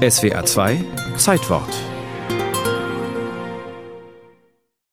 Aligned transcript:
SWR 0.00 0.46
2 0.46 0.82
Zeitwort 1.18 1.68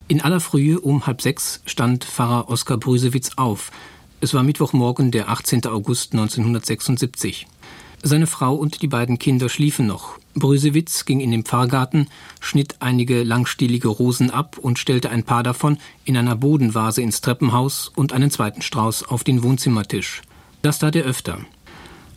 In 0.10 0.20
aller 0.20 0.42
Frühe 0.42 0.82
um 0.82 1.08
halb 1.08 1.22
sechs 1.22 1.62
stand 1.66 2.04
Pfarrer 2.04 2.50
Oskar 2.50 2.76
Brüsewitz 2.76 3.32
auf. 3.38 3.72
Es 4.20 4.34
war 4.34 4.44
Mittwochmorgen, 4.44 5.12
der 5.12 5.30
18. 5.30 5.66
August 5.68 6.12
1976. 6.12 7.48
Seine 8.04 8.28
Frau 8.28 8.54
und 8.56 8.82
die 8.82 8.90
beiden 8.90 9.18
Kinder 9.18 9.48
schliefen 9.48 9.88
noch. 9.88 10.20
Brüsewitz 10.36 11.06
ging 11.06 11.22
in 11.22 11.32
den 11.32 11.46
Pfarrgarten, 11.46 12.10
schnitt 12.42 12.76
einige 12.82 13.24
langstielige 13.24 13.88
Rosen 13.88 14.30
ab 14.30 14.58
und 14.58 14.78
stellte 14.78 15.10
ein 15.10 15.24
paar 15.24 15.44
davon 15.44 15.78
in 16.04 16.18
einer 16.18 16.36
Bodenvase 16.36 17.02
ins 17.02 17.22
Treppenhaus 17.22 17.94
und 17.96 18.12
einen 18.12 18.30
zweiten 18.30 18.62
Strauß 18.62 19.04
auf 19.04 19.24
den 19.24 19.42
Wohnzimmertisch. 19.42 20.22
Das 20.64 20.80
tat 20.80 20.98
er 20.98 21.06
öfter. 21.06 21.40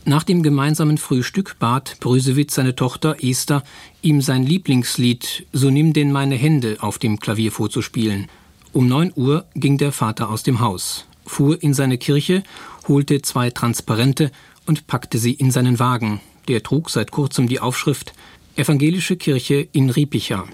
Nach 0.04 0.22
dem 0.22 0.42
gemeinsamen 0.42 0.96
Frühstück 0.96 1.56
bat 1.58 1.98
Brüsewitz 2.00 2.54
seine 2.54 2.74
Tochter 2.74 3.22
Esther, 3.22 3.62
ihm 4.00 4.22
sein 4.22 4.44
Lieblingslied 4.44 5.46
So 5.52 5.70
nimm 5.70 5.92
denn 5.92 6.10
meine 6.10 6.36
Hände 6.36 6.78
auf 6.80 6.98
dem 6.98 7.20
Klavier 7.20 7.52
vorzuspielen. 7.52 8.28
Um 8.72 8.88
neun 8.88 9.12
Uhr 9.14 9.44
ging 9.54 9.76
der 9.78 9.92
Vater 9.92 10.30
aus 10.30 10.42
dem 10.42 10.60
Haus, 10.60 11.06
fuhr 11.26 11.62
in 11.62 11.74
seine 11.74 11.98
Kirche, 11.98 12.42
holte 12.88 13.20
zwei 13.20 13.50
Transparente 13.50 14.30
und 14.64 14.86
packte 14.86 15.18
sie 15.18 15.32
in 15.32 15.50
seinen 15.50 15.78
Wagen. 15.78 16.20
Der 16.48 16.62
trug 16.62 16.88
seit 16.88 17.10
kurzem 17.10 17.46
die 17.46 17.60
Aufschrift 17.60 18.12
Evangelische 18.56 19.16
Kirche 19.16 19.68
in 19.72 19.90
Riepicha. 19.90 20.44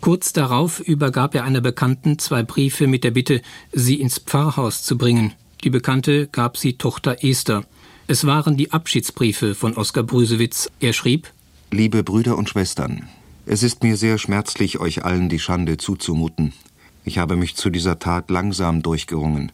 Kurz 0.00 0.32
darauf 0.32 0.80
übergab 0.80 1.34
er 1.34 1.44
einer 1.44 1.60
Bekannten 1.60 2.18
zwei 2.18 2.42
Briefe 2.42 2.86
mit 2.86 3.04
der 3.04 3.12
Bitte, 3.12 3.40
sie 3.72 4.00
ins 4.00 4.18
Pfarrhaus 4.18 4.82
zu 4.82 4.98
bringen. 4.98 5.32
Die 5.62 5.70
Bekannte 5.70 6.26
gab 6.26 6.56
sie 6.56 6.74
Tochter 6.74 7.24
Esther. 7.24 7.64
Es 8.06 8.26
waren 8.26 8.58
die 8.58 8.70
Abschiedsbriefe 8.70 9.54
von 9.54 9.78
Oskar 9.78 10.04
Brüsewitz. 10.04 10.70
Er 10.78 10.92
schrieb 10.92 11.32
Liebe 11.70 12.04
Brüder 12.04 12.36
und 12.36 12.50
Schwestern, 12.50 13.08
es 13.46 13.62
ist 13.62 13.82
mir 13.82 13.96
sehr 13.96 14.18
schmerzlich, 14.18 14.78
euch 14.78 15.06
allen 15.06 15.30
die 15.30 15.38
Schande 15.38 15.78
zuzumuten. 15.78 16.52
Ich 17.06 17.16
habe 17.16 17.34
mich 17.34 17.56
zu 17.56 17.70
dieser 17.70 17.98
Tat 17.98 18.28
langsam 18.28 18.82
durchgerungen. 18.82 19.52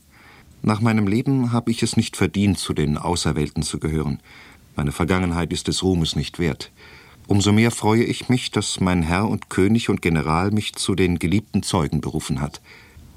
Nach 0.62 0.80
meinem 0.80 1.06
Leben 1.06 1.52
habe 1.52 1.70
ich 1.70 1.84
es 1.84 1.96
nicht 1.96 2.16
verdient, 2.16 2.58
zu 2.58 2.72
den 2.72 2.98
Auserwählten 2.98 3.62
zu 3.62 3.78
gehören. 3.78 4.18
Meine 4.74 4.90
Vergangenheit 4.90 5.52
ist 5.52 5.68
des 5.68 5.84
Ruhmes 5.84 6.16
nicht 6.16 6.40
wert. 6.40 6.72
Umso 7.28 7.52
mehr 7.52 7.70
freue 7.70 8.02
ich 8.02 8.28
mich, 8.28 8.50
dass 8.50 8.80
mein 8.80 9.04
Herr 9.04 9.28
und 9.28 9.48
König 9.48 9.90
und 9.90 10.02
General 10.02 10.50
mich 10.50 10.74
zu 10.74 10.96
den 10.96 11.20
geliebten 11.20 11.62
Zeugen 11.62 12.00
berufen 12.00 12.40
hat. 12.40 12.60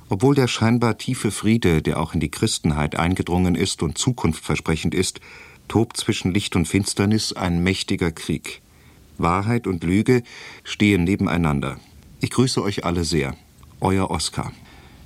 Obwohl 0.10 0.36
der 0.36 0.48
scheinbar 0.48 0.98
tiefe 0.98 1.32
Friede, 1.32 1.82
der 1.82 2.00
auch 2.00 2.14
in 2.14 2.20
die 2.20 2.30
Christenheit 2.30 2.96
eingedrungen 2.98 3.56
ist 3.56 3.84
und 3.84 3.98
zukunftversprechend 3.98 4.94
ist, 4.94 5.20
tobt 5.68 5.98
zwischen 5.98 6.34
Licht 6.34 6.56
und 6.56 6.68
Finsternis 6.68 7.34
ein 7.34 7.64
mächtiger 7.64 8.12
Krieg. 8.12 8.62
Wahrheit 9.18 9.68
und 9.68 9.84
Lüge 9.84 10.24
stehen 10.64 11.04
nebeneinander. 11.04 11.80
Ich 12.20 12.32
grüße 12.32 12.62
euch 12.62 12.86
alle 12.86 13.04
sehr. 13.04 13.36
Euer 13.80 14.10
Oskar. 14.12 14.52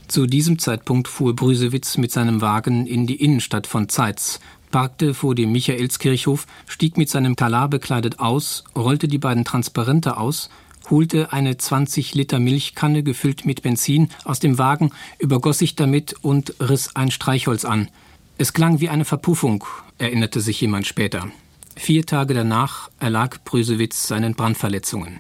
Zu 0.07 0.25
diesem 0.25 0.57
Zeitpunkt 0.57 1.07
fuhr 1.07 1.35
Brüsewitz 1.35 1.97
mit 1.97 2.11
seinem 2.11 2.39
Wagen 2.41 2.87
in 2.87 3.07
die 3.07 3.21
Innenstadt 3.21 3.67
von 3.67 3.89
Zeitz, 3.89 4.39
parkte 4.71 5.13
vor 5.13 5.35
dem 5.35 5.51
Michaelskirchhof, 5.51 6.47
stieg 6.65 6.97
mit 6.97 7.09
seinem 7.09 7.35
Talar 7.35 7.69
bekleidet 7.69 8.19
aus, 8.19 8.63
rollte 8.75 9.07
die 9.07 9.17
beiden 9.17 9.43
Transparente 9.45 10.17
aus 10.17 10.49
holte 10.89 11.33
eine 11.33 11.57
20 11.57 12.15
Liter 12.15 12.39
Milchkanne 12.39 13.03
gefüllt 13.03 13.45
mit 13.45 13.61
Benzin 13.61 14.09
aus 14.23 14.39
dem 14.39 14.57
Wagen, 14.57 14.91
übergoss 15.19 15.59
sich 15.59 15.75
damit 15.75 16.15
und 16.21 16.53
riss 16.59 16.95
ein 16.95 17.11
Streichholz 17.11 17.65
an. 17.65 17.89
Es 18.37 18.53
klang 18.53 18.79
wie 18.79 18.89
eine 18.89 19.05
Verpuffung, 19.05 19.65
erinnerte 19.97 20.41
sich 20.41 20.61
jemand 20.61 20.87
später. 20.87 21.27
Vier 21.75 22.05
Tage 22.05 22.33
danach 22.33 22.89
erlag 22.99 23.43
Brüsewitz 23.43 24.07
seinen 24.07 24.35
Brandverletzungen. 24.35 25.19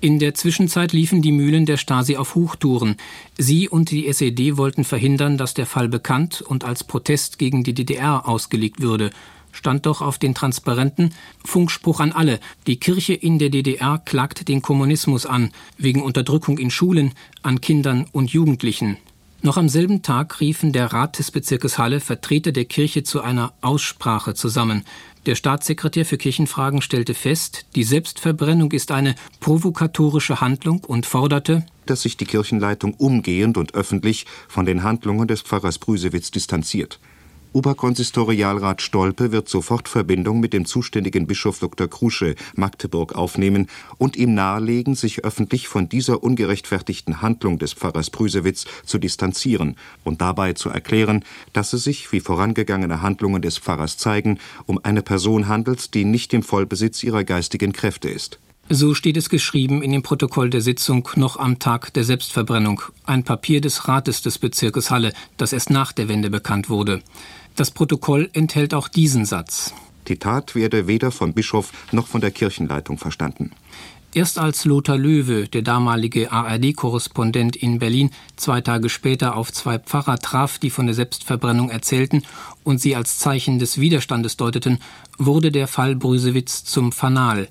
In 0.00 0.18
der 0.18 0.34
Zwischenzeit 0.34 0.92
liefen 0.92 1.22
die 1.22 1.30
Mühlen 1.30 1.64
der 1.64 1.76
Stasi 1.76 2.16
auf 2.16 2.34
Hochtouren. 2.34 2.96
Sie 3.38 3.68
und 3.68 3.92
die 3.92 4.08
SED 4.08 4.56
wollten 4.56 4.82
verhindern, 4.82 5.38
dass 5.38 5.54
der 5.54 5.66
Fall 5.66 5.88
bekannt 5.88 6.42
und 6.42 6.64
als 6.64 6.82
Protest 6.82 7.38
gegen 7.38 7.62
die 7.62 7.72
DDR 7.72 8.28
ausgelegt 8.28 8.80
würde 8.80 9.10
stand 9.52 9.86
doch 9.86 10.00
auf 10.00 10.18
den 10.18 10.34
Transparenten 10.34 11.14
Funkspruch 11.44 12.00
an 12.00 12.12
alle. 12.12 12.40
Die 12.66 12.80
Kirche 12.80 13.14
in 13.14 13.38
der 13.38 13.50
DDR 13.50 13.98
klagt 14.04 14.48
den 14.48 14.62
Kommunismus 14.62 15.26
an, 15.26 15.52
wegen 15.78 16.02
Unterdrückung 16.02 16.58
in 16.58 16.70
Schulen, 16.70 17.12
an 17.42 17.60
Kindern 17.60 18.06
und 18.12 18.32
Jugendlichen. 18.32 18.96
Noch 19.44 19.56
am 19.56 19.68
selben 19.68 20.02
Tag 20.02 20.40
riefen 20.40 20.72
der 20.72 20.92
Rat 20.92 21.18
des 21.18 21.32
Bezirkes 21.32 21.76
Halle 21.76 21.98
Vertreter 21.98 22.52
der 22.52 22.64
Kirche 22.64 23.02
zu 23.02 23.22
einer 23.22 23.52
Aussprache 23.60 24.34
zusammen. 24.34 24.84
Der 25.26 25.34
Staatssekretär 25.34 26.04
für 26.04 26.16
Kirchenfragen 26.16 26.80
stellte 26.80 27.14
fest, 27.14 27.66
die 27.74 27.82
Selbstverbrennung 27.82 28.70
ist 28.70 28.92
eine 28.92 29.16
provokatorische 29.40 30.40
Handlung 30.40 30.84
und 30.84 31.06
forderte, 31.06 31.66
dass 31.86 32.02
sich 32.02 32.16
die 32.16 32.24
Kirchenleitung 32.24 32.94
umgehend 32.94 33.56
und 33.56 33.74
öffentlich 33.74 34.26
von 34.46 34.64
den 34.64 34.84
Handlungen 34.84 35.26
des 35.26 35.42
Pfarrers 35.42 35.78
Brüsewitz 35.78 36.30
distanziert. 36.30 37.00
Oberkonsistorialrat 37.54 38.80
Stolpe 38.80 39.30
wird 39.30 39.48
sofort 39.48 39.86
Verbindung 39.86 40.40
mit 40.40 40.54
dem 40.54 40.64
zuständigen 40.64 41.26
Bischof 41.26 41.58
Dr. 41.58 41.86
Krusche 41.86 42.34
Magdeburg 42.54 43.14
aufnehmen 43.14 43.68
und 43.98 44.16
ihm 44.16 44.34
nahelegen, 44.34 44.94
sich 44.94 45.24
öffentlich 45.24 45.68
von 45.68 45.88
dieser 45.88 46.22
ungerechtfertigten 46.22 47.20
Handlung 47.20 47.58
des 47.58 47.74
Pfarrers 47.74 48.08
Brüsewitz 48.08 48.64
zu 48.86 48.98
distanzieren 48.98 49.76
und 50.02 50.22
dabei 50.22 50.54
zu 50.54 50.70
erklären, 50.70 51.24
dass 51.52 51.74
es 51.74 51.84
sich, 51.84 52.10
wie 52.12 52.20
vorangegangene 52.20 53.02
Handlungen 53.02 53.42
des 53.42 53.58
Pfarrers 53.58 53.98
zeigen, 53.98 54.38
um 54.64 54.80
eine 54.82 55.02
Person 55.02 55.46
handelt, 55.46 55.92
die 55.92 56.06
nicht 56.06 56.32
im 56.32 56.42
Vollbesitz 56.42 57.02
ihrer 57.02 57.24
geistigen 57.24 57.72
Kräfte 57.72 58.08
ist. 58.08 58.38
So 58.68 58.94
steht 58.94 59.16
es 59.16 59.28
geschrieben 59.28 59.82
in 59.82 59.92
dem 59.92 60.02
Protokoll 60.02 60.48
der 60.48 60.62
Sitzung 60.62 61.06
noch 61.16 61.36
am 61.36 61.58
Tag 61.58 61.92
der 61.92 62.04
Selbstverbrennung, 62.04 62.80
ein 63.04 63.24
Papier 63.24 63.60
des 63.60 63.86
Rates 63.86 64.22
des 64.22 64.38
Bezirkes 64.38 64.90
Halle, 64.90 65.12
das 65.36 65.52
erst 65.52 65.68
nach 65.68 65.92
der 65.92 66.08
Wende 66.08 66.30
bekannt 66.30 66.70
wurde. 66.70 67.02
Das 67.56 67.70
Protokoll 67.70 68.30
enthält 68.32 68.74
auch 68.74 68.88
diesen 68.88 69.24
Satz. 69.24 69.74
Die 70.08 70.16
Tat 70.16 70.54
werde 70.54 70.86
weder 70.86 71.10
vom 71.10 71.32
Bischof 71.32 71.72
noch 71.92 72.06
von 72.06 72.20
der 72.20 72.30
Kirchenleitung 72.30 72.98
verstanden. 72.98 73.52
Erst 74.14 74.38
als 74.38 74.66
Lothar 74.66 74.98
Löwe, 74.98 75.48
der 75.48 75.62
damalige 75.62 76.30
ARD-Korrespondent 76.32 77.56
in 77.56 77.78
Berlin, 77.78 78.10
zwei 78.36 78.60
Tage 78.60 78.90
später 78.90 79.36
auf 79.36 79.50
zwei 79.52 79.78
Pfarrer 79.78 80.18
traf, 80.18 80.58
die 80.58 80.68
von 80.68 80.84
der 80.84 80.94
Selbstverbrennung 80.94 81.70
erzählten 81.70 82.22
und 82.62 82.78
sie 82.78 82.94
als 82.94 83.18
Zeichen 83.18 83.58
des 83.58 83.80
Widerstandes 83.80 84.36
deuteten, 84.36 84.80
wurde 85.16 85.50
der 85.50 85.66
Fall 85.66 85.96
Brüsewitz 85.96 86.64
zum 86.64 86.92
Fanal. 86.92 87.48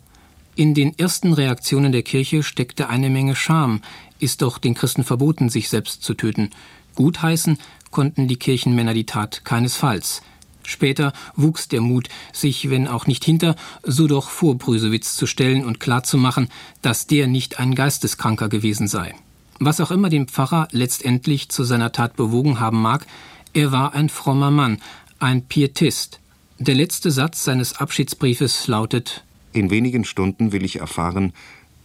In 0.56 0.76
den 0.76 0.96
ersten 1.00 1.34
Reaktionen 1.34 1.92
der 1.92 2.04
Kirche 2.04 2.44
steckte 2.44 2.90
eine 2.90 3.10
Menge 3.10 3.36
Scham. 3.36 3.82
Ist 4.20 4.44
doch 4.44 4.60
den 4.60 4.76
Christen 4.76 5.04
verboten, 5.04 5.50
sich 5.50 5.68
selbst 5.68 6.04
zu 6.04 6.14
töten. 6.14 6.52
Gutheißen 6.94 7.58
konnten 7.92 8.28
die 8.28 8.38
Kirchenmänner 8.38 8.94
die 8.94 9.06
Tat 9.06 9.46
keinesfalls. 9.46 10.22
Später 10.64 11.14
wuchs 11.36 11.68
der 11.68 11.82
Mut, 11.82 12.10
sich, 12.34 12.70
wenn 12.70 12.88
auch 12.88 13.08
nicht 13.08 13.24
hinter, 13.26 13.56
so 13.84 14.08
doch 14.08 14.30
vor 14.30 14.58
Brüsewitz 14.58 15.16
zu 15.16 15.26
stellen 15.26 15.66
und 15.66 15.80
klarzumachen, 15.80 16.50
dass 16.82 17.08
der 17.08 17.28
nicht 17.28 17.60
ein 17.60 17.76
Geisteskranker 17.76 18.48
gewesen 18.48 18.88
sei. 18.88 19.14
Was 19.60 19.80
auch 19.80 19.92
immer 19.92 20.10
den 20.10 20.28
Pfarrer 20.28 20.68
letztendlich 20.72 21.50
zu 21.50 21.64
seiner 21.64 21.92
Tat 21.92 22.16
bewogen 22.16 22.60
haben 22.60 22.82
mag, 22.82 23.06
er 23.54 23.72
war 23.72 23.94
ein 23.94 24.10
frommer 24.10 24.50
Mann, 24.50 24.82
ein 25.20 25.44
Pietist. 25.44 26.20
Der 26.58 26.76
letzte 26.76 27.12
Satz 27.12 27.44
seines 27.44 27.78
Abschiedsbriefes 27.78 28.68
lautet 28.68 29.24
In 29.52 29.70
wenigen 29.70 30.06
Stunden 30.06 30.52
will 30.52 30.64
ich 30.64 30.80
erfahren, 30.80 31.34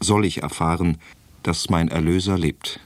soll 0.00 0.24
ich 0.24 0.42
erfahren, 0.42 0.98
dass 1.42 1.70
mein 1.70 1.88
Erlöser 1.88 2.38
lebt. 2.38 2.74